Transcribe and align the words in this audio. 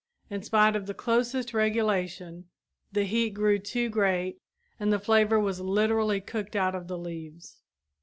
In 0.31 0.41
spite 0.41 0.75
of 0.75 0.87
the 0.87 0.95
closest 0.95 1.53
regulation 1.53 2.49
the 2.91 3.03
heat 3.03 3.35
grew 3.35 3.59
too 3.59 3.87
great 3.87 4.41
and 4.79 4.91
the 4.91 4.97
flavor 4.97 5.39
was 5.39 5.61
literally 5.61 6.19
cooked 6.19 6.55
out 6.55 6.73
of 6.73 6.87
the 6.87 6.97
leaves. 6.97 7.61